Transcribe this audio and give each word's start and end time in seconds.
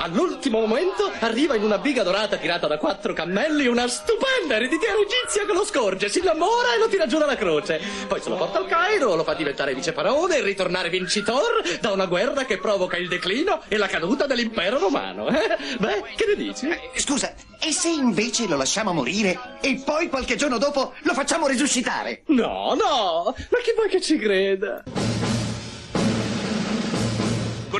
All'ultimo 0.00 0.60
momento 0.60 1.10
arriva 1.18 1.56
in 1.56 1.64
una 1.64 1.78
biga 1.78 2.04
dorata 2.04 2.36
tirata 2.36 2.68
da 2.68 2.78
quattro 2.78 3.12
cammelli 3.12 3.66
una 3.66 3.88
stupenda 3.88 4.54
ereditiera 4.54 4.94
egizia 4.94 5.44
che 5.44 5.52
lo 5.52 5.64
scorge, 5.64 6.08
si 6.08 6.20
innamora 6.20 6.74
e 6.74 6.78
lo 6.78 6.86
tira 6.86 7.06
giù 7.08 7.18
dalla 7.18 7.36
croce. 7.36 7.80
Poi 8.06 8.20
se 8.20 8.28
lo 8.28 8.36
porta 8.36 8.58
al 8.58 8.68
Cairo, 8.68 9.16
lo 9.16 9.24
fa 9.24 9.34
diventare 9.34 9.74
viceparone 9.74 10.36
e 10.36 10.42
ritornare 10.42 10.88
vincitor 10.88 11.62
da 11.80 11.90
una 11.90 12.06
guerra 12.06 12.44
che 12.44 12.58
provoca 12.58 12.96
il 12.96 13.08
declino 13.08 13.62
e 13.66 13.76
la 13.76 13.88
caduta 13.88 14.26
dell'impero 14.26 14.78
romano. 14.78 15.28
Eh? 15.28 15.56
Beh, 15.78 16.02
che 16.14 16.26
ne 16.28 16.36
dici? 16.36 16.68
Eh, 16.68 16.90
Scusa, 16.94 17.34
e 17.58 17.72
se 17.72 17.88
invece 17.88 18.46
lo 18.46 18.56
lasciamo 18.56 18.92
morire 18.92 19.58
e 19.60 19.82
poi 19.84 20.08
qualche 20.08 20.36
giorno 20.36 20.58
dopo 20.58 20.94
lo 21.00 21.12
facciamo 21.12 21.48
risuscitare? 21.48 22.22
No, 22.26 22.74
no, 22.74 23.34
ma 23.50 23.58
chi 23.58 23.72
vuoi 23.74 23.88
che 23.88 24.00
ci 24.00 24.16
creda? 24.16 24.84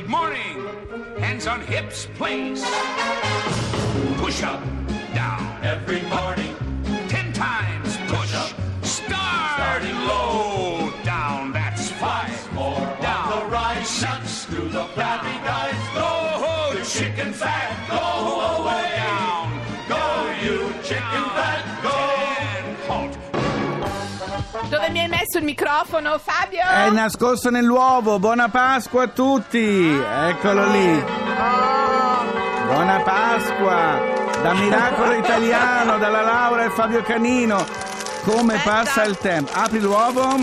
Morning. 0.09 0.67
Hands 1.19 1.47
on 1.47 1.61
hips, 1.61 2.09
please. 2.15 2.65
Push 4.17 4.43
up, 4.43 4.63
down. 5.13 5.61
Every 5.63 6.01
morning. 6.09 6.57
Ten 7.09 7.31
times 7.35 7.95
push. 8.07 8.35
up. 8.35 8.51
Start. 8.83 9.53
Starting 9.61 9.99
low. 10.07 10.91
Down. 11.05 11.53
That's 11.53 11.91
five. 11.91 12.55
More 12.55 12.81
down. 13.03 13.39
the 13.39 13.47
rise. 13.53 13.87
Six. 13.87 14.47
through 14.47 14.71
the 14.71 14.85
flabby 14.95 15.37
guys. 15.45 15.77
Go, 15.93 16.73
the 16.79 16.85
chicken 16.87 17.35
fat. 17.35 17.77
Go 17.91 18.63
away. 18.63 18.68
Dove 24.69 24.91
mi 24.91 25.01
hai 25.01 25.09
messo 25.09 25.39
il 25.39 25.45
microfono, 25.45 26.19
Fabio? 26.19 26.61
È 26.61 26.91
nascosto 26.91 27.49
nell'uovo. 27.51 28.19
Buona 28.19 28.49
Pasqua 28.51 29.05
a 29.05 29.09
tutti. 29.09 29.99
Eccolo 29.99 30.71
lì. 30.71 31.05
Buona 32.67 33.01
Pasqua. 33.01 34.17
Da 34.43 34.53
Miracolo 34.53 35.13
Italiano, 35.15 35.97
dalla 35.97 36.21
Laura 36.21 36.65
e 36.65 36.71
Fabio 36.71 37.03
Canino. 37.03 37.65
Come 38.25 38.57
Aspetta. 38.57 38.77
passa 38.83 39.05
il 39.05 39.17
tempo? 39.17 39.51
Apri 39.55 39.81
l'uovo. 39.81 40.37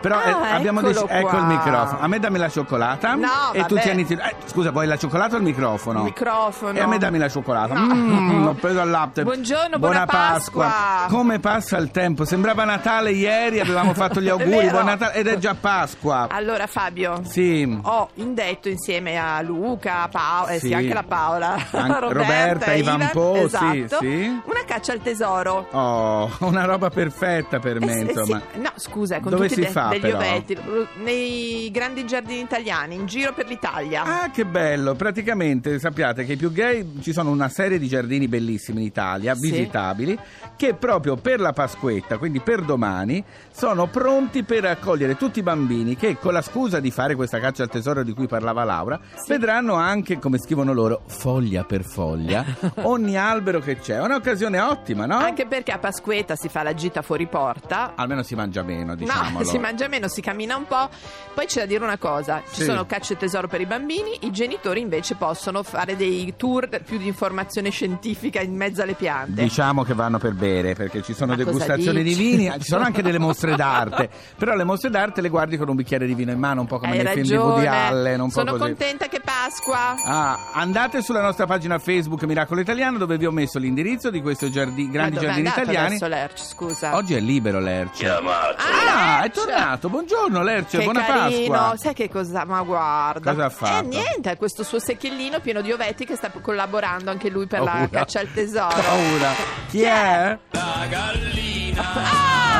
Però 0.00 0.16
Ah, 0.18 0.48
eh, 0.48 0.52
abbiamo 0.54 0.80
deciso. 0.80 1.08
Ecco 1.08 1.36
il 1.36 1.44
microfono. 1.44 1.98
A 2.00 2.06
me 2.08 2.18
dammi 2.18 2.38
la 2.38 2.48
cioccolata. 2.48 3.14
No, 3.14 3.52
e 3.52 3.64
tu 3.64 3.76
tieni. 3.76 4.06
eh, 4.08 4.34
scusa, 4.46 4.70
vuoi 4.70 4.86
la 4.86 4.96
cioccolata 4.96 5.34
o 5.34 5.38
il 5.38 5.44
microfono? 5.44 5.98
Il 6.00 6.04
microfono. 6.04 6.76
E 6.78 6.80
a 6.80 6.86
me 6.86 6.98
dammi 6.98 7.18
la 7.18 7.28
cioccolata. 7.28 7.74
No. 7.74 7.94
Mm, 7.94 8.46
ho 8.46 8.52
preso 8.54 8.80
il 8.80 8.90
latte. 8.90 9.22
Buongiorno, 9.24 9.78
buona 9.78 10.06
Pasqua. 10.06 11.06
Come 11.08 11.38
passa 11.40 11.76
il 11.78 11.90
tempo? 11.90 12.24
Sembrava 12.24 12.64
Natale 12.64 13.10
ieri, 13.12 13.60
avevamo 13.60 13.92
fatto 13.94 14.20
gli 14.20 14.28
auguri. 14.30 14.68
Buon 14.70 14.84
Natale 14.84 15.14
ed 15.14 15.26
è 15.26 15.38
già 15.38 15.54
Pasqua. 15.58 16.26
Allora, 16.30 16.66
Fabio. 16.66 17.20
Sì. 17.24 17.78
Ho 17.82 18.08
indetto 18.14 18.68
insieme 18.68 19.16
a 19.18 19.40
Luca, 19.42 20.08
Paola, 20.10 20.50
eh 20.50 20.58
sì, 20.58 20.68
Sì. 20.68 20.74
anche 20.74 20.94
la 20.94 21.04
Paola, 21.06 21.54
An- 21.72 21.96
Roberta, 22.00 22.08
Roberta, 22.12 22.72
Ivan 22.74 22.94
Ivan, 23.00 23.10
Po, 23.12 23.34
sì, 23.36 23.42
esatto, 23.44 23.98
sì. 24.00 24.40
una 24.44 24.60
caccia 24.66 24.92
al 24.92 25.00
tesoro. 25.02 25.66
Oh, 25.72 26.30
una 26.46 26.64
roba 26.64 26.90
perfetta 26.90 27.58
per 27.58 27.80
me, 27.80 27.92
Eh, 27.92 27.94
sì, 27.94 28.00
insomma. 28.18 28.40
sì. 28.52 28.60
No, 28.60 28.70
scusa, 28.76 29.20
con 29.20 29.30
Dove 29.32 29.48
si 29.48 29.60
de- 29.60 29.66
fa, 29.88 29.98
degli 29.98 30.00
però? 30.02 30.16
ovetti, 30.18 30.56
nei 31.02 31.70
grandi 31.70 32.06
giardini 32.06 32.40
italiani, 32.40 32.94
in 32.94 33.06
giro 33.06 33.32
per 33.32 33.46
l'Italia. 33.46 34.02
Ah, 34.22 34.30
che 34.30 34.44
bello! 34.44 34.94
Praticamente 34.94 35.78
sappiate 35.78 36.24
che 36.24 36.32
i 36.32 36.36
più 36.36 36.52
gay 36.52 37.00
ci 37.00 37.12
sono 37.12 37.30
una 37.30 37.48
serie 37.48 37.78
di 37.78 37.88
giardini 37.88 38.28
bellissimi 38.28 38.80
in 38.80 38.86
Italia, 38.86 39.34
Sì. 39.34 39.50
visitabili, 39.50 40.18
che 40.56 40.74
proprio 40.74 41.16
per 41.16 41.40
la 41.40 41.52
Pasquetta, 41.52 42.18
quindi 42.18 42.40
per 42.40 42.62
domani, 42.62 43.22
sono 43.50 43.86
pronti 43.86 44.42
per 44.42 44.64
accogliere 44.64 45.16
tutti 45.16 45.38
i 45.40 45.42
bambini 45.42 45.96
che 45.96 46.16
con 46.18 46.32
la 46.32 46.42
scusa 46.42 46.80
di 46.80 46.90
fare 46.90 47.14
questa 47.14 47.38
caccia 47.38 47.62
al 47.62 47.68
tesoro 47.70 48.02
di 48.02 48.12
cui 48.12 48.26
parlava 48.26 48.64
Laura, 48.64 48.98
vedranno 49.26 49.74
anche, 49.74 50.18
come 50.18 50.38
scrivono 50.38 50.72
loro, 50.72 51.02
foglia 51.06 51.64
per 51.64 51.84
foglia, 51.84 52.44
ogni 52.82 53.16
albero 53.16 53.60
che 53.60 53.76
c'è. 53.78 53.96
È 53.96 54.02
un'occasione 54.02 54.60
ottima, 54.60 55.06
no? 55.06 55.16
Anche 55.16 55.46
perché 55.46 55.72
a 55.72 55.78
Pasquetta 55.78 56.36
si 56.36 56.48
fa 56.48 56.62
la 56.62 56.74
gita 56.74 57.02
fuori 57.02 57.26
porta. 57.26 57.92
Almeno 57.94 58.22
si 58.22 58.34
mangia 58.34 58.62
meno, 58.62 58.94
diciamolo. 58.94 59.38
No, 59.38 59.44
si 59.48 59.58
mangia 59.58 59.77
meno, 59.86 60.08
si 60.08 60.20
cammina 60.20 60.56
un 60.56 60.66
po'. 60.66 60.88
Poi 61.34 61.46
c'è 61.46 61.60
da 61.60 61.66
dire 61.66 61.84
una 61.84 61.98
cosa: 61.98 62.42
ci 62.50 62.62
Sì. 62.62 62.64
sono 62.64 62.84
cacce 62.86 63.12
e 63.12 63.16
tesoro 63.16 63.46
per 63.46 63.60
i 63.60 63.66
bambini, 63.66 64.18
i 64.22 64.32
genitori 64.32 64.80
invece 64.80 65.14
possono 65.14 65.62
fare 65.62 65.94
dei 65.94 66.34
tour 66.36 66.68
più 66.84 66.98
di 66.98 67.06
informazione 67.06 67.70
scientifica 67.70 68.40
in 68.40 68.56
mezzo 68.56 68.82
alle 68.82 68.94
piante. 68.94 69.42
Diciamo 69.42 69.84
che 69.84 69.94
vanno 69.94 70.18
per 70.18 70.32
bere 70.32 70.74
perché 70.74 71.02
ci 71.02 71.14
sono 71.14 71.36
Ma 71.36 71.36
cosa 71.36 71.50
degustazioni 71.50 72.02
di 72.02 72.14
dici? 72.14 72.36
vini, 72.36 72.50
ci 72.58 72.66
sono 72.66 72.82
anche 72.84 73.02
delle 73.02 73.18
mostre 73.20 73.54
d'arte. 73.54 74.08
Però 74.36 74.54
le 74.56 74.64
mostre 74.64 74.90
d'arte 74.90 75.20
le 75.20 75.28
guardi 75.28 75.56
con 75.56 75.68
un 75.68 75.76
bicchiere 75.76 76.06
di 76.06 76.14
vino 76.14 76.32
in 76.32 76.38
mano, 76.38 76.62
un 76.62 76.66
po' 76.66 76.78
come 76.78 76.98
Hai 76.98 77.04
nei 77.04 77.12
film 77.14 77.26
di 77.28 77.36
Woody 77.36 77.64
ragione. 77.66 77.86
Allen, 77.86 78.20
un 78.20 78.26
po' 78.28 78.32
Sono 78.34 78.50
così. 78.52 78.62
contenta 78.64 79.06
che 79.06 79.20
Pasqua. 79.20 79.94
Ah, 80.04 80.50
andate 80.54 81.02
sulla 81.02 81.20
nostra 81.20 81.46
pagina 81.46 81.78
Facebook 81.78 82.24
Miracolo 82.24 82.60
Italiano 82.60 82.96
dove 82.98 83.16
vi 83.18 83.26
ho 83.26 83.30
messo 83.30 83.58
l'indirizzo 83.58 84.10
di 84.10 84.20
questi 84.22 84.50
grandi 84.50 84.86
Ma 84.96 85.04
dove 85.08 85.16
è 85.16 85.20
giardini 85.20 85.46
andato 85.48 85.60
italiani. 85.60 85.86
adesso 85.86 86.06
Lerch, 86.06 86.38
scusa. 86.44 86.96
Oggi 86.96 87.14
è 87.14 87.20
libero 87.20 87.60
Lerce. 87.60 88.04
Chiamato. 88.04 88.56
Ah, 88.58 89.22
è 89.22 89.30
Lerch! 89.34 89.34
Tornato. 89.68 89.88
Buongiorno 89.88 90.42
Lerce, 90.42 90.78
Che 90.78 90.84
buona 90.84 91.04
carino, 91.04 91.52
Pasqua. 91.54 91.76
sai 91.76 91.94
che 91.94 92.08
cosa? 92.08 92.44
Ma 92.44 92.62
guarda. 92.62 93.30
Cosa 93.32 93.44
ha 93.44 93.50
fatto? 93.50 93.84
Eh 93.84 93.86
niente, 93.88 94.30
è 94.30 94.36
questo 94.36 94.62
suo 94.62 94.78
secchiellino 94.78 95.40
pieno 95.40 95.60
di 95.60 95.72
ovetti 95.72 96.04
che 96.04 96.16
sta 96.16 96.30
collaborando 96.30 97.10
anche 97.10 97.28
lui 97.28 97.46
per 97.46 97.60
la 97.60 97.70
Paura. 97.72 97.88
caccia 97.88 98.20
al 98.20 98.32
tesoro. 98.32 98.74
Paura. 98.74 99.30
Chi 99.68 99.82
è? 99.82 100.38
La 100.50 100.86
gallina 100.88 101.82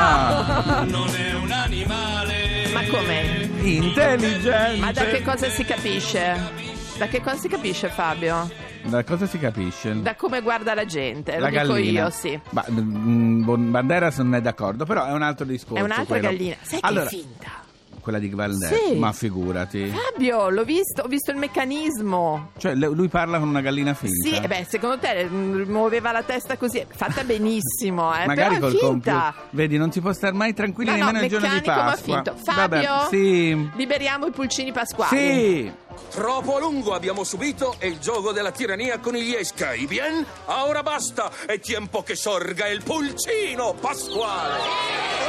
Ah, 0.00 0.84
non 0.86 1.08
è 1.14 1.34
un 1.34 1.50
animale. 1.50 2.68
Ma 2.72 2.80
com'è? 2.88 3.46
intelligente. 3.62 4.76
Ma 4.78 4.92
da 4.92 5.04
che 5.06 5.22
cosa 5.22 5.48
si 5.48 5.64
capisce? 5.64 6.66
Da 6.98 7.06
che 7.08 7.20
cosa 7.20 7.36
si 7.36 7.48
capisce 7.48 7.88
Fabio? 7.88 8.48
Da 8.88 9.04
cosa 9.04 9.26
si 9.26 9.38
capisce? 9.38 10.00
Da 10.00 10.14
come 10.16 10.40
guarda 10.40 10.72
la 10.74 10.84
gente, 10.86 11.32
la 11.38 11.50
lo 11.50 11.60
dico 11.60 11.72
gallina. 11.74 12.00
io, 12.04 12.10
sì. 12.10 12.40
Ma, 12.50 12.64
mm, 12.70 13.42
Bon- 13.44 13.70
Banderas 13.70 14.18
non 14.18 14.34
è 14.34 14.40
d'accordo, 14.40 14.84
però 14.84 15.04
è 15.06 15.12
un 15.12 15.22
altro 15.22 15.44
discorso. 15.44 15.76
È 15.82 15.84
un'altra 15.84 16.04
quello. 16.18 16.28
gallina. 16.28 16.56
Sai 16.62 16.78
allora, 16.82 17.06
che 17.06 17.16
è 17.16 17.18
finta? 17.18 17.66
Quella 18.00 18.18
di 18.18 18.28
Banderas? 18.28 18.74
Sì. 18.86 18.94
Ma 18.96 19.12
figurati. 19.12 19.92
Fabio, 19.92 20.48
l'ho 20.48 20.64
visto, 20.64 21.02
ho 21.02 21.06
visto 21.08 21.30
il 21.30 21.36
meccanismo. 21.36 22.52
Cioè, 22.56 22.74
lui 22.74 23.08
parla 23.08 23.38
con 23.38 23.48
una 23.48 23.60
gallina 23.60 23.92
finta. 23.92 24.26
Sì, 24.26 24.42
eh 24.42 24.46
beh, 24.48 24.64
secondo 24.66 24.98
te 24.98 25.26
mm, 25.28 25.62
muoveva 25.70 26.10
la 26.12 26.22
testa 26.22 26.56
così, 26.56 26.82
fatta 26.88 27.24
benissimo, 27.24 28.14
eh, 28.16 28.24
Magari 28.26 28.54
però 28.54 28.68
è 28.68 28.70
col 28.70 28.70
finta. 28.70 28.86
computer. 28.88 29.34
Vedi, 29.50 29.76
non 29.76 29.92
si 29.92 30.00
può 30.00 30.12
stare 30.14 30.32
mai 30.34 30.54
tranquilli 30.54 30.90
No, 30.92 30.96
no, 30.96 31.04
nemmeno 31.06 31.24
il 31.24 31.30
giorno 31.30 31.48
di 31.48 31.54
meccanico 31.56 31.82
ma 31.84 31.90
Pasqua. 31.90 32.14
finto. 32.14 32.34
Fabio, 32.42 32.88
Vabbè, 32.88 33.06
sì. 33.10 33.70
liberiamo 33.74 34.26
i 34.26 34.30
pulcini 34.30 34.72
pasquali. 34.72 35.16
Sì. 35.18 35.72
Troppo 36.10 36.56
a 36.56 36.58
lungo 36.58 36.94
abbiamo 36.94 37.22
subito 37.22 37.76
il 37.80 37.98
gioco 37.98 38.32
della 38.32 38.50
tirannia 38.50 38.98
con 38.98 39.14
gli 39.14 39.34
escai, 39.34 39.86
bien? 39.86 40.24
Ora 40.46 40.82
basta, 40.82 41.30
è 41.46 41.60
tempo 41.60 42.02
che 42.02 42.16
sorga 42.16 42.66
il 42.66 42.82
pulcino 42.82 43.74
pasquale. 43.74 45.27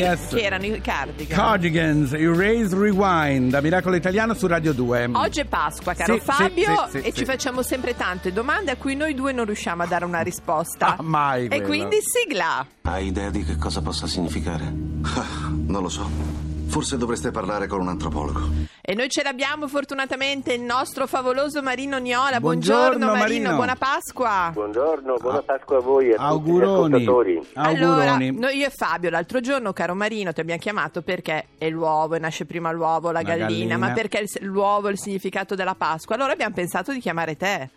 Erano, 0.00 0.20
Yes. 0.20 0.28
che 0.28 0.40
erano 0.42 0.64
i 0.66 0.80
cardigan. 0.80 1.36
Cardigans, 1.38 2.12
Erase 2.12 2.76
Rewind, 2.78 3.50
da 3.50 3.60
Miracolo 3.60 3.96
Italiano 3.96 4.34
su 4.34 4.46
Radio 4.46 4.72
2. 4.72 5.10
Oggi 5.12 5.40
è 5.40 5.44
Pasqua, 5.44 5.94
caro 5.94 6.14
Sì, 6.14 6.20
Fabio, 6.20 6.86
sì, 6.90 6.98
sì, 7.00 7.06
e 7.06 7.10
sì. 7.10 7.18
ci 7.18 7.24
facciamo 7.24 7.62
sempre 7.62 7.96
tante 7.96 8.32
domande 8.32 8.70
a 8.70 8.76
cui 8.76 8.94
noi 8.96 9.14
due 9.14 9.32
non 9.32 9.44
riusciamo 9.44 9.82
a 9.82 9.86
dare 9.86 10.04
una 10.04 10.20
risposta. 10.20 10.96
Ah, 10.96 11.02
mai 11.02 11.44
E 11.44 11.48
quello. 11.48 11.66
quindi 11.66 11.96
sigla. 12.00 12.66
Hai 12.82 13.06
idea 13.06 13.30
di 13.30 13.44
che 13.44 13.56
cosa 13.56 13.80
possa 13.82 14.06
significare? 14.06 14.64
Non 15.66 15.82
lo 15.82 15.88
so. 15.88 16.50
Forse 16.72 16.96
dovreste 16.96 17.30
parlare 17.30 17.66
con 17.66 17.80
un 17.80 17.88
antropologo. 17.88 18.40
E 18.80 18.94
noi 18.94 19.10
ce 19.10 19.22
l'abbiamo 19.22 19.68
fortunatamente 19.68 20.54
il 20.54 20.62
nostro 20.62 21.06
favoloso 21.06 21.60
Marino 21.62 21.98
Niola. 21.98 22.40
Buongiorno, 22.40 22.96
Buongiorno, 22.96 23.06
Marino, 23.06 23.18
Marino. 23.42 23.54
buona 23.56 23.76
Pasqua. 23.76 24.50
Buongiorno, 24.54 25.16
buona 25.20 25.42
Pasqua 25.42 25.76
a 25.76 25.80
voi 25.80 26.08
e 26.08 26.14
a 26.14 26.28
Auguroni. 26.28 27.04
tutti 27.04 27.04
gli 27.04 27.36
ascoltatori. 27.36 27.48
Allora, 27.76 28.16
noi 28.16 28.56
io 28.56 28.66
e 28.66 28.70
Fabio 28.70 29.10
l'altro 29.10 29.40
giorno, 29.40 29.74
caro 29.74 29.94
Marino, 29.94 30.32
ti 30.32 30.40
abbiamo 30.40 30.60
chiamato 30.60 31.02
perché 31.02 31.48
è 31.58 31.68
l'uovo 31.68 32.14
e 32.14 32.18
nasce 32.18 32.46
prima 32.46 32.72
l'uovo, 32.72 33.08
la, 33.10 33.20
La 33.20 33.22
gallina, 33.22 33.46
gallina. 33.48 33.76
ma 33.76 33.90
perché 33.92 34.24
l'uovo 34.40 34.88
è 34.88 34.92
il 34.92 34.98
significato 34.98 35.54
della 35.54 35.74
Pasqua. 35.74 36.14
Allora 36.14 36.32
abbiamo 36.32 36.54
pensato 36.54 36.90
di 36.92 37.00
chiamare 37.00 37.36
te. 37.36 37.68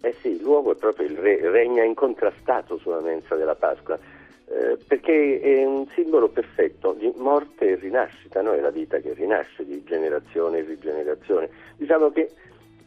Eh 0.00 0.16
sì, 0.22 0.40
l'uovo 0.40 0.72
è 0.72 0.76
proprio 0.76 1.06
il 1.06 1.16
re, 1.16 1.50
regna 1.50 1.82
incontrastato 1.84 2.78
sulla 2.78 3.00
mensa 3.02 3.36
della 3.36 3.54
Pasqua, 3.54 3.98
eh, 4.54 4.78
perché 4.86 5.40
è 5.40 5.64
un 5.64 5.86
simbolo 5.94 6.28
perfetto 6.28 6.92
di 6.92 7.12
morte 7.16 7.70
e 7.70 7.74
rinascita, 7.74 8.40
no? 8.40 8.52
È 8.52 8.60
la 8.60 8.70
vita 8.70 8.98
che 8.98 9.12
rinasce 9.14 9.64
di 9.64 9.82
generazione 9.84 10.58
e 10.58 10.62
rigenerazione. 10.62 11.48
Diciamo 11.76 12.10
che 12.10 12.30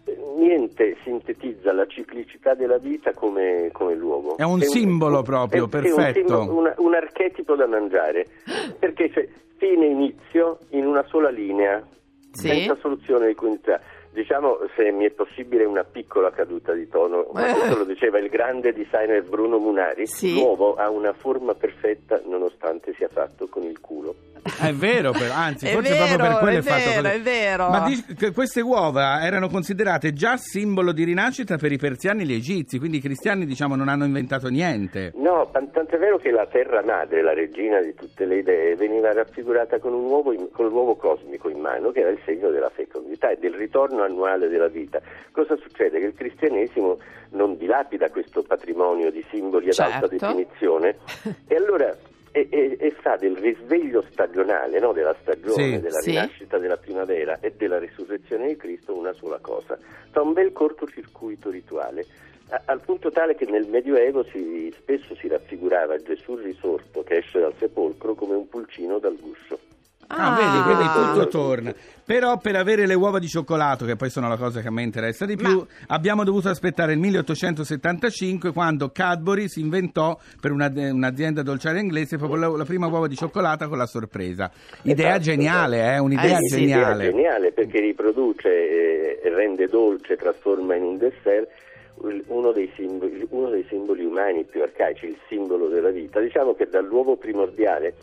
eh, 0.06 0.18
niente 0.38 0.96
sintetizza 1.04 1.74
la 1.74 1.86
ciclicità 1.88 2.54
della 2.54 2.78
vita 2.78 3.12
come, 3.14 3.70
come 3.74 3.96
l'uovo. 3.96 4.38
È 4.38 4.44
un 4.44 4.62
simbolo 4.62 5.22
proprio, 5.24 5.64
è- 5.64 5.68
è 5.68 5.70
perfetto. 5.70 6.00
un, 6.00 6.14
simbolo, 6.14 6.58
un- 6.58 6.74
un 6.78 6.94
archetipo 6.94 7.56
da 7.56 7.68
mangiare, 7.68 8.26
perché 8.80 9.10
c'è 9.10 9.28
fine 9.58 9.86
e 9.88 9.90
inizio 9.90 10.60
in 10.70 10.86
una 10.86 11.04
sola 11.08 11.30
linea, 11.30 11.86
Sì. 12.32 12.48
senza 12.48 12.78
soluzione 12.80 13.28
di 13.28 13.34
continuità. 13.34 13.82
Diciamo, 14.12 14.58
se 14.76 14.92
mi 14.92 15.06
è 15.06 15.12
possibile, 15.12 15.64
una 15.66 15.84
piccola 15.84 16.32
caduta 16.32 16.74
di 16.74 16.88
tono, 16.90 17.28
ma 17.34 17.48
Eh. 17.50 17.54
questo 17.54 17.78
lo 17.78 17.84
diceva 17.86 18.18
il 18.20 18.30
grande 18.30 18.74
designer 18.74 19.22
Bruno 19.24 19.58
Munari, 19.60 20.08
Sì. 20.08 20.34
l'uovo 20.34 20.76
ha 20.76 20.90
una 20.90 21.14
forma 21.14 21.54
perfetta 21.54 22.20
nonostante 22.26 22.94
sia 22.98 23.10
fatto 23.12 23.48
con 23.48 23.64
il 23.64 23.80
culo. 23.80 24.16
È 24.62 24.72
vero, 24.72 25.12
però, 25.12 25.34
anzi, 25.34 25.66
È 25.68 25.74
forse 25.74 25.92
vero, 25.94 26.06
proprio 26.06 26.28
per 26.30 26.38
quello 26.40 26.58
è 26.58 26.62
è, 26.62 26.64
fatto 26.64 27.02
vero, 27.02 27.16
è 27.16 27.22
vero. 27.22 27.68
Ma 27.70 27.86
che 28.18 28.32
queste 28.32 28.62
uova 28.62 29.22
erano 29.26 29.50
considerate 29.50 30.14
già 30.14 30.38
simbolo 30.38 30.94
di 30.94 31.04
rinascita 31.04 31.58
per 31.58 31.72
i 31.74 31.78
persiani 31.78 32.22
e 32.24 32.26
gli 32.26 32.34
egizi, 32.34 32.80
quindi 32.80 32.98
i 32.98 33.02
cristiani, 33.02 33.46
diciamo, 33.46 33.76
non 33.76 33.90
hanno 33.90 34.06
inventato 34.06 34.48
niente. 34.48 35.12
No, 35.16 35.50
tan- 35.52 35.70
tant'è 35.72 35.98
vero 35.98 36.18
che 36.18 36.32
la 36.32 36.48
terra 36.48 36.82
madre, 36.84 37.22
la 37.22 37.34
regina 37.34 37.82
di 37.82 37.94
tutte 37.94 38.26
le 38.26 38.38
idee, 38.38 38.76
veniva 38.76 39.12
raffigurata 39.12 39.80
con, 39.80 39.94
un 39.94 40.06
uovo 40.06 40.32
in- 40.32 40.50
con 40.52 40.68
l'uovo 40.68 40.96
cosmico 40.96 41.50
in 41.50 41.60
mano, 41.60 41.92
che 41.92 42.00
era 42.00 42.10
il 42.10 42.20
segno 42.26 42.50
della 42.50 42.70
fecondità 42.70 43.30
e 43.30 43.38
del 43.38 43.54
ritorno 43.54 43.97
annuale 44.04 44.48
della 44.48 44.68
vita. 44.68 45.02
Cosa 45.32 45.56
succede? 45.58 46.00
Che 46.00 46.06
il 46.08 46.14
cristianesimo 46.16 46.98
non 47.32 47.58
dilapida 47.58 48.10
questo 48.10 48.44
patrimonio 48.44 49.12
di 49.12 49.24
simboli 49.30 49.70
ad 49.70 49.78
alta 49.80 50.08
Certo. 50.08 50.26
definizione 50.26 50.98
e 51.48 51.56
allora 51.56 51.96
e, 52.32 52.48
e- 52.52 52.78
e 52.80 52.92
fa 52.92 53.16
del 53.16 53.36
risveglio 53.38 54.04
stagionale, 54.12 54.80
no? 54.80 54.92
della 54.94 55.16
stagione, 55.22 55.76
Sì. 55.76 55.80
della 55.80 56.00
Sì. 56.02 56.10
rinascita 56.12 56.58
della 56.60 56.78
primavera 56.78 57.40
e 57.40 57.54
della 57.58 57.80
risurrezione 57.80 58.48
di 58.48 58.56
Cristo 58.58 58.96
una 58.96 59.14
sola 59.14 59.40
cosa. 59.42 59.78
Fa 60.12 60.22
un 60.22 60.34
bel 60.34 60.52
cortocircuito 60.52 61.50
rituale. 61.50 62.06
a- 62.50 62.62
Al 62.66 62.80
punto 62.82 63.12
tale 63.12 63.36
che 63.36 63.46
nel 63.46 63.68
Medioevo 63.68 64.24
si- 64.26 64.72
spesso 64.78 65.16
si 65.16 65.28
raffigurava 65.28 65.98
Gesù 65.98 66.36
risorto 66.38 67.04
che 67.04 67.18
esce 67.18 67.40
dal 67.40 67.54
sepolcro 67.58 68.14
come 68.14 68.36
un 68.36 68.48
pulcino 68.48 69.00
dal 69.00 69.18
guscio. 69.20 69.60
Ah, 70.10 70.36
vedi, 70.36 70.64
quindi 70.64 70.86
tutto 70.94 71.28
torna. 71.28 71.74
Però 72.06 72.38
per 72.38 72.56
avere 72.56 72.86
le 72.88 72.94
uova 72.94 73.20
di 73.20 73.28
cioccolato, 73.28 73.84
che 73.86 73.98
poi 73.98 74.10
sono 74.10 74.30
la 74.30 74.38
cosa 74.38 74.62
che 74.62 74.70
a 74.70 74.72
me 74.72 74.82
interessa 74.82 75.26
di 75.26 75.36
più, 75.36 75.66
abbiamo 75.88 76.24
dovuto 76.24 76.48
aspettare 76.48 76.94
il 76.94 77.00
1875 77.00 78.54
quando 78.54 78.90
Cadbury 78.90 79.50
si 79.50 79.60
inventò 79.60 80.18
per 80.40 80.52
una- 80.52 80.72
un'azienda 80.74 81.44
dolciaria 81.44 81.82
inglese 81.82 82.18
proprio 82.18 82.40
la, 82.40 82.48
la 82.48 82.64
prima 82.64 82.88
uova 82.88 83.08
di 83.08 83.16
cioccolata 83.16 83.68
con 83.68 83.78
la 83.78 83.86
sorpresa. 83.86 84.50
Idea 84.84 85.08
Esatto, 85.10 85.24
geniale, 85.24 85.94
eh? 85.94 85.98
Un'idea 85.98 86.38
sì, 86.38 86.56
geniale. 86.60 87.08
Idea 87.08 87.12
geniale 87.12 87.52
perché 87.52 87.82
riproduce 87.82 88.48
eh, 88.48 89.20
e 89.22 89.30
rende 89.30 89.68
dolce, 89.68 90.16
trasforma 90.16 90.76
in 90.76 90.84
un 90.84 90.98
dessert 90.98 91.50
uno 92.28 92.52
dei, 92.52 92.72
simboli, 92.76 93.26
uno 93.32 93.50
dei 93.50 93.66
simboli 93.68 94.06
umani 94.06 94.44
più 94.44 94.62
arcaici, 94.62 95.08
il 95.08 95.18
simbolo 95.28 95.68
della 95.68 95.90
vita. 95.90 96.20
Diciamo 96.20 96.54
che 96.54 96.70
dall'uovo 96.70 97.16
primordiale 97.18 97.96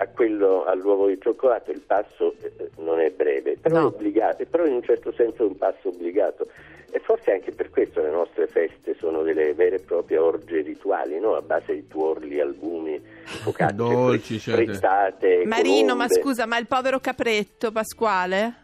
a 0.00 0.06
quello 0.08 0.64
all'uovo 0.64 1.08
di 1.08 1.18
cioccolato 1.20 1.70
il 1.70 1.80
passo 1.80 2.34
eh, 2.40 2.70
non 2.78 3.00
è 3.00 3.10
breve, 3.10 3.58
però 3.60 3.74
No. 3.76 3.82
è 3.82 3.84
obbligato, 3.86 4.44
però 4.48 4.64
in 4.64 4.72
un 4.72 4.82
certo 4.82 5.12
senso 5.12 5.42
è 5.42 5.46
un 5.46 5.56
passo 5.58 5.88
obbligato. 5.88 6.48
E 6.92 6.98
forse 7.00 7.30
anche 7.32 7.52
per 7.52 7.70
questo 7.70 8.00
le 8.00 8.10
nostre 8.10 8.46
feste 8.48 8.96
sono 8.98 9.22
delle 9.22 9.52
vere 9.54 9.76
e 9.76 9.80
proprie 9.80 10.16
orge 10.18 10.62
rituali, 10.62 11.20
no? 11.20 11.34
a 11.36 11.42
base 11.42 11.72
di 11.74 11.86
tuorli, 11.86 12.40
albumi, 12.40 13.00
focacce, 13.24 13.74
Dolci, 13.74 14.38
cioè. 14.40 14.54
frittate. 14.54 15.42
Marino, 15.44 15.94
ma 15.94 16.06
colombe. 16.06 16.14
scusa, 16.20 16.46
ma 16.46 16.56
il 16.58 16.66
povero 16.66 16.98
capretto 16.98 17.70
Pasquale? 17.70 18.54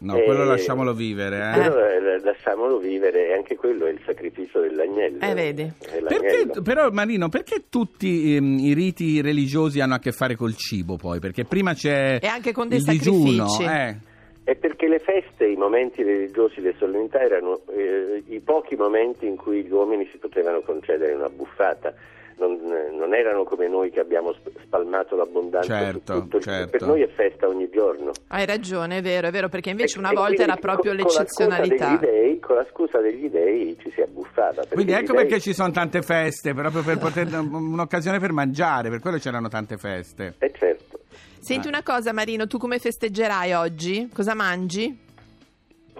No, 0.00 0.14
quello 0.20 0.42
Eh, 0.42 0.46
lasciamolo 0.46 0.92
vivere. 0.94 1.36
Eh. 1.38 1.64
Eh, 1.66 2.20
lasciamolo 2.22 2.78
vivere 2.78 3.28
e 3.28 3.32
anche 3.34 3.56
quello 3.56 3.86
è 3.86 3.90
il 3.90 4.00
sacrificio 4.04 4.60
dell'agnello. 4.60 5.18
Eh, 5.20 5.34
vedi. 5.34 5.72
Perché, 6.08 6.60
però 6.62 6.90
Marino, 6.90 7.28
perché 7.28 7.64
tutti 7.68 8.34
ehm, 8.36 8.58
i 8.58 8.72
riti 8.72 9.20
religiosi 9.20 9.80
hanno 9.80 9.94
a 9.94 9.98
che 9.98 10.12
fare 10.12 10.36
col 10.36 10.54
cibo 10.56 10.96
poi? 10.96 11.18
Perché 11.20 11.44
prima 11.44 11.74
c'è 11.74 12.18
E 12.20 12.26
anche 12.26 12.52
con 12.52 12.68
dei 12.68 12.78
il 12.78 12.84
digiuno, 12.84 13.46
sacrifici. 13.48 13.70
eh. 13.70 13.96
È 14.42 14.56
perché 14.56 14.88
le 14.88 14.98
feste, 15.00 15.46
i 15.46 15.54
momenti 15.56 16.02
religiosi, 16.02 16.60
le 16.60 16.74
solennità 16.78 17.20
erano 17.20 17.60
eh, 17.68 18.22
i 18.28 18.40
pochi 18.40 18.74
momenti 18.74 19.26
in 19.26 19.36
cui 19.36 19.62
gli 19.64 19.70
uomini 19.70 20.08
si 20.10 20.18
potevano 20.18 20.60
concedere 20.62 21.12
una 21.12 21.28
buffata. 21.28 21.92
Non, 22.40 22.58
non 22.96 23.12
erano 23.14 23.44
come 23.44 23.68
noi 23.68 23.90
che 23.90 24.00
abbiamo 24.00 24.32
sp- 24.32 24.50
spalmato 24.64 25.14
l'abbondanza 25.14 25.68
Certo, 25.78 26.14
su 26.14 26.20
tutto. 26.22 26.36
il- 26.38 26.42
certo. 26.42 26.70
Per 26.70 26.82
noi 26.88 27.02
è 27.02 27.08
festa 27.08 27.46
ogni 27.46 27.68
giorno. 27.68 28.12
Hai 28.28 28.46
ragione, 28.46 28.96
è 28.96 29.02
vero, 29.02 29.28
è 29.28 29.30
vero, 29.30 29.50
perché 29.50 29.68
invece 29.68 29.96
E- 29.96 29.98
una 29.98 30.10
e 30.10 30.14
volta 30.14 30.42
era 30.44 30.56
proprio 30.56 30.94
con- 30.94 31.02
con 31.04 31.14
la 31.14 31.26
scusa 31.26 31.46
l'eccezionalità. 31.58 31.96
degli 31.96 32.10
dei- 32.10 32.38
con 32.40 32.56
la 32.56 32.66
scusa 32.70 32.98
degli 33.00 33.28
dei 33.28 33.76
ci 33.78 33.90
si 33.94 34.00
abbuffava. 34.00 34.52
perché 34.54 34.74
Quindi 34.74 34.92
ecco 34.92 35.12
dei- 35.12 35.22
perché 35.26 35.40
ci 35.40 35.52
sono 35.52 35.70
tante 35.70 36.00
feste, 36.00 36.54
proprio 36.54 36.82
per 36.82 36.96
poter 36.98 37.26
un'occasione 37.38 38.18
per 38.18 38.32
mangiare, 38.32 38.88
per 38.88 39.00
quello 39.00 39.18
c'erano 39.18 39.48
tante 39.48 39.76
feste. 39.76 40.34
Eh 40.38 40.50
certo. 40.58 41.00
Senti 41.40 41.66
Ah. 41.66 41.70
una 41.70 41.82
cosa, 41.82 42.12
Marino, 42.14 42.46
tu 42.46 42.56
come 42.56 42.78
festeggerai 42.78 43.52
oggi? 43.52 44.08
Cosa 44.14 44.34
mangi? 44.34 44.98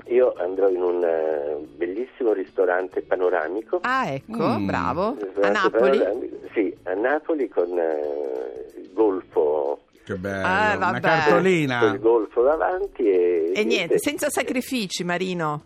Io 0.07 0.33
andrò 0.39 0.69
in 0.69 0.83
un 0.83 1.05
eh, 1.05 1.40
bellissimo 2.01 2.33
ristorante 2.33 3.03
panoramico. 3.03 3.81
Ah, 3.83 4.09
ecco, 4.13 4.59
Mm. 4.59 4.67
bravo. 4.67 5.17
A 5.43 5.49
Napoli? 5.51 6.03
Sì, 6.55 6.75
a 6.85 6.95
Napoli 6.95 7.49
con 7.49 7.79
eh, 7.79 8.81
il 8.81 8.91
golfo, 8.93 9.83
Che 10.05 10.15
bello, 10.17 10.47
Ah, 10.47 10.77
una 10.77 11.01
cartolina. 11.01 11.79
col 11.81 11.99
golfo 12.01 12.43
davanti 12.43 13.03
e, 13.05 13.53
E 13.55 13.65
niente, 13.65 13.99
senza 13.99 14.29
sacrifici, 14.31 15.05
Marino. 15.05 15.63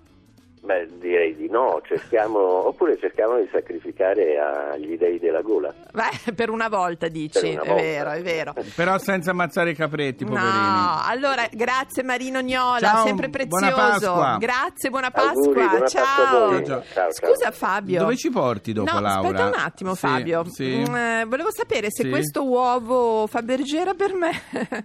Beh, 0.64 0.88
direi 0.99 1.37
di 1.37 1.49
no, 1.50 1.83
cerchiamo, 1.87 2.38
oppure 2.68 2.99
cerchiamo 2.99 3.37
di 3.38 3.47
sacrificare 3.52 4.38
agli 4.38 4.97
dei 4.97 5.18
della 5.18 5.42
gola. 5.42 5.75
Beh, 5.92 6.33
per 6.33 6.49
una 6.49 6.68
volta 6.68 7.06
dici, 7.09 7.50
una 7.52 7.61
è 7.62 7.66
volta. 7.66 7.83
vero, 7.83 8.11
è 8.12 8.23
vero. 8.23 8.54
Però 8.75 8.97
senza 8.97 9.33
ammazzare 9.33 9.71
i 9.71 9.75
capretti, 9.75 10.25
poverini. 10.25 10.49
No, 10.50 11.00
allora 11.04 11.47
grazie 11.52 12.02
Marino 12.02 12.40
Gnola, 12.40 12.78
Ciao, 12.78 13.04
sempre 13.04 13.28
buona 13.28 13.68
prezioso. 13.73 14.12
Pasqua. 14.14 14.37
Grazie, 14.40 14.88
buona 14.90 15.12
Auguri, 15.12 15.54
Pasqua. 15.54 15.68
buona 15.68 15.80
Pasqua 15.80 16.00
a 16.00 16.04
ciao. 16.06 16.49
voi. 16.49 16.64
Ciao, 16.64 16.83
ciao. 16.94 17.12
Scusa 17.12 17.50
Fabio. 17.50 17.99
Dove 18.00 18.16
ci 18.16 18.30
porti 18.30 18.73
dopo, 18.73 18.90
no, 18.94 19.00
Laura? 19.00 19.21
aspetta 19.28 19.44
un 19.47 19.54
attimo 19.66 19.94
Sì, 19.94 20.06
Fabio. 20.06 20.44
sì. 20.49 20.85
Mm, 20.88 20.94
eh, 20.97 21.25
volevo 21.28 21.50
sapere 21.52 21.88
se 21.90 22.04
Sì. 22.04 22.09
questo 22.09 22.42
uovo 22.49 23.26
Fabergé 23.26 23.80
era 23.80 23.92
per 23.92 24.14
me. 24.14 24.30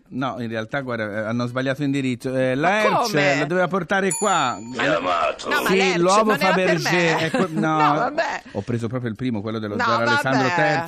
No, 0.10 0.36
in 0.40 0.50
realtà 0.50 0.82
guarda, 0.82 1.04
eh, 1.06 1.20
hanno 1.22 1.46
sbagliato 1.46 1.84
indirizzo. 1.84 2.36
Eh, 2.36 2.54
la 2.56 2.84
Erce 2.84 3.36
la 3.40 3.46
doveva 3.46 3.68
portare 3.70 4.12
qua. 4.12 4.58
No, 4.60 5.62
ma 5.62 5.69
sì, 5.70 5.78
l'Erce 5.78 5.98
l'uovo 6.00 6.32
per 6.36 6.40
Fabergé. 6.40 7.18
è 7.18 7.30
que- 7.32 7.48
no, 7.54 7.78
No, 7.78 7.94
vabbè. 7.94 8.42
Ho 8.54 8.62
preso 8.62 8.88
proprio 8.88 9.10
il 9.10 9.16
primo, 9.16 9.42
quello 9.42 9.60
dello 9.60 9.76
No, 9.76 9.84
zar 9.84 10.02
Alessandro. 10.02 10.48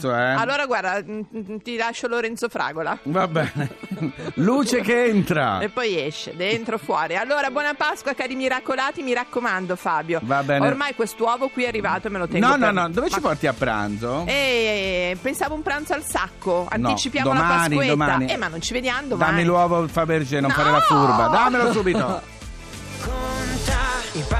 III. 0.09 0.15
Eh. 0.19 0.33
Allora 0.35 0.65
guarda, 0.65 1.01
mm, 1.03 1.19
mm, 1.35 1.57
ti 1.57 1.75
lascio 1.77 2.07
Lorenzo 2.07 2.49
Fragola. 2.49 2.97
Va 3.03 3.27
bene. 3.27 3.69
Luce 4.35 4.81
che 4.81 5.05
entra. 5.05 5.59
E 5.59 5.69
poi 5.69 5.99
esce, 5.99 6.35
dentro, 6.35 6.77
fuori. 6.77 7.15
Allora, 7.15 7.49
buona 7.51 7.73
Pasqua, 7.73 8.13
cari 8.13 8.35
miracolati, 8.35 9.01
mi 9.03 9.13
raccomando, 9.13 9.75
Fabio. 9.75 10.19
Va 10.23 10.43
bene. 10.43 10.65
Ormai 10.67 10.93
quest'uovo 10.95 11.49
qui 11.49 11.63
è 11.63 11.67
arrivato 11.67 12.07
e 12.07 12.09
me 12.09 12.17
lo 12.19 12.27
tengo 12.27 12.45
No, 12.47 12.55
no, 12.55 12.65
per- 12.65 12.73
no, 12.73 12.89
dove 12.89 13.09
ci 13.09 13.19
Ma- 13.19 13.27
porti 13.27 13.47
a 13.47 13.53
pranzo? 13.53 14.23
Eh, 14.27 15.17
pensavo 15.21 15.55
un 15.55 15.61
pranzo 15.61 15.93
al 15.93 16.03
sacco. 16.03 16.67
Anticipiamo 16.69 17.29
domani, 17.29 17.47
la 17.47 17.55
Pasquetta. 17.55 17.85
domani. 17.87 18.25
Eh, 18.27 18.37
ma 18.37 18.47
non 18.47 18.61
ci 18.61 18.73
vediamo 18.73 19.07
domani. 19.07 19.31
Dammi 19.31 19.43
l'uovo 19.45 19.87
Fabergé, 19.87 20.39
non 20.39 20.49
No! 20.49 20.55
fare 20.55 20.71
la 20.71 20.79
furba. 20.81 21.27
Dammelo 21.27 21.71
subito. 21.71 22.21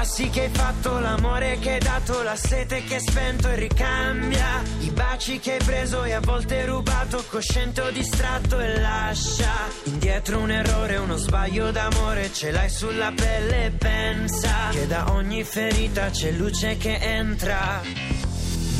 Passi 0.02 0.30
che 0.30 0.40
hai 0.40 0.50
fatto, 0.50 0.98
l'amore 0.98 1.60
che 1.60 1.74
hai 1.74 1.78
dato, 1.78 2.24
la 2.24 2.34
sete 2.34 2.82
che 2.82 2.96
hai 2.96 3.00
spento 3.00 3.48
e 3.48 3.54
ricambia. 3.54 4.60
I 4.80 4.90
baci 4.90 5.38
che 5.38 5.52
hai 5.52 5.64
preso 5.64 6.02
e 6.02 6.12
a 6.12 6.18
volte 6.18 6.66
rubato, 6.66 7.24
cosciente 7.30 7.82
o 7.82 7.90
distratto 7.92 8.58
e 8.58 8.80
lascia. 8.80 9.52
Indietro 9.84 10.40
un 10.40 10.50
errore, 10.50 10.96
uno 10.96 11.14
sbaglio 11.14 11.70
d'amore, 11.70 12.32
ce 12.32 12.50
l'hai 12.50 12.68
sulla 12.68 13.12
pelle 13.14 13.66
e 13.66 13.70
pensa 13.70 14.70
che 14.72 14.88
da 14.88 15.12
ogni 15.12 15.44
ferita 15.44 16.10
c'è 16.10 16.32
luce 16.32 16.76
che 16.78 16.96
entra. 16.96 17.80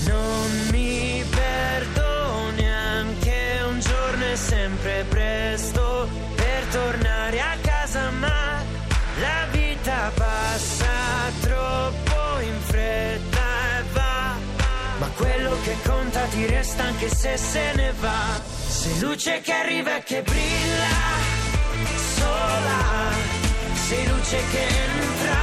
Non 0.09 0.69
mi 0.73 1.25
perdo 1.31 2.51
neanche 2.57 3.61
un 3.69 3.79
giorno 3.79 4.25
è 4.25 4.35
sempre 4.35 5.05
presto 5.09 6.09
per 6.35 6.65
tornare 6.73 7.41
a 7.41 7.57
casa, 7.63 8.11
ma 8.11 8.42
conta 16.23 16.27
ti 16.29 16.47
resta 16.47 16.85
anche 16.85 17.09
se 17.09 17.37
se 17.37 17.73
ne 17.75 17.93
va. 18.01 18.41
Sei 18.67 19.01
luce 19.01 19.41
che 19.41 19.53
arriva 19.53 19.97
e 19.97 20.03
che 20.03 20.23
brilla 20.23 21.21
sola, 22.17 23.13
sei 23.89 24.07
luce 24.09 24.39
che 24.51 24.67
entra 24.67 25.41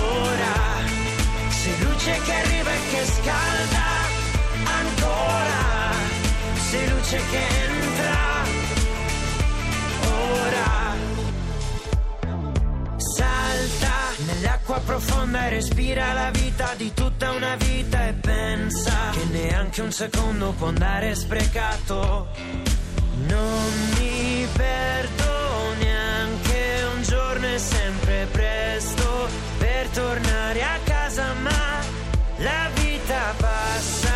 ora. 0.00 0.60
Sei 1.48 1.78
luce 1.84 2.20
che 2.24 2.32
arriva 2.32 2.72
e 2.72 2.80
che 2.90 3.06
scalda 3.06 3.86
ancora. 4.64 5.94
Sei 6.70 6.88
luce 6.88 7.20
che 7.30 7.51
profonda 14.84 15.46
e 15.46 15.50
respira 15.50 16.12
la 16.12 16.30
vita 16.30 16.74
di 16.76 16.92
tutta 16.92 17.30
una 17.32 17.56
vita 17.56 18.08
e 18.08 18.12
pensa 18.14 19.10
che 19.12 19.24
neanche 19.30 19.80
un 19.80 19.92
secondo 19.92 20.52
può 20.52 20.68
andare 20.68 21.14
sprecato. 21.14 22.28
Non 23.26 23.72
mi 23.98 24.46
perdo 24.52 25.74
neanche 25.78 26.84
un 26.94 27.02
giorno 27.02 27.46
è 27.46 27.58
sempre 27.58 28.26
presto 28.30 29.28
per 29.58 29.88
tornare 29.88 30.62
a 30.62 30.78
casa, 30.84 31.32
ma 31.40 31.80
la 32.38 32.70
vita 32.74 33.34
passa 33.36 34.10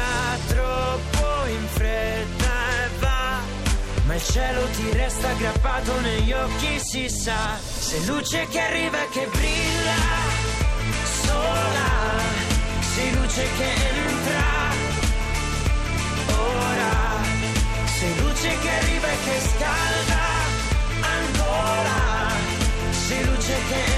troppo 0.48 1.46
in 1.48 1.66
fretta 1.68 2.52
e 2.84 2.98
va. 2.98 3.38
Ma 4.06 4.14
il 4.14 4.22
cielo 4.22 4.66
ti 4.76 4.90
resta 4.92 5.28
aggrappato 5.28 6.00
negli 6.00 6.32
occhi, 6.32 6.80
si 6.80 7.08
sa. 7.08 7.56
Sei 7.60 8.04
luce 8.06 8.46
che 8.48 8.60
arriva 8.60 9.02
e 9.02 9.08
che 9.10 9.28
brilla 9.30 10.25
sei 12.96 13.12
luce 13.14 13.46
che 13.58 13.64
entra 13.64 14.44
ora. 16.34 16.92
Sei 17.98 18.20
luce 18.20 18.58
che 18.62 18.70
arriva 18.70 19.08
e 19.08 19.16
che 19.24 19.40
scalda 19.48 20.24
ancora. 21.16 22.30
Sei 22.90 23.24
luce 23.26 23.54
che 23.68 23.74
entra 23.74 23.95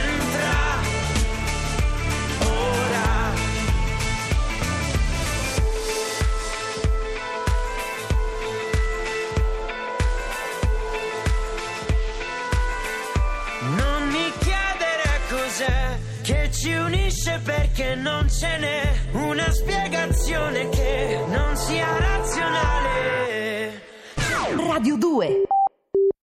spiegazione 20.29 20.69
che 20.69 21.25
non 21.29 21.57
sia 21.57 21.87
razionale. 21.99 23.81
Radio 24.57 24.97
2 24.99 25.48